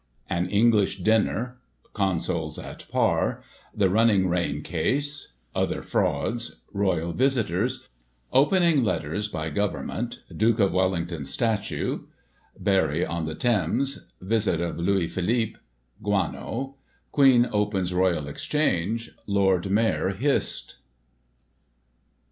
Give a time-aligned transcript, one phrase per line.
[0.31, 1.59] An English dinner—
[2.01, 7.87] Consols at par— The" Running Rein" case— Other frauds— Royal visitors—
[8.41, 12.05] Opening letters by Government— Duke of Wellington's Statue—
[12.69, 15.59] Barry on the Thames— Visit of Louis Philippe—
[16.01, 16.77] Guano—
[17.11, 20.77] Queen opens Royal Exchange— Lord Mayor hissed.